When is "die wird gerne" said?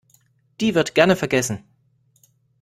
0.61-1.15